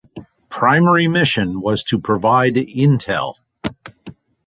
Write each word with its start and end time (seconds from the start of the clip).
Primary 0.49 1.07
mission 1.07 1.61
was 1.61 1.83
to 1.83 1.99
provide 1.99 2.55
intel. 2.55 3.35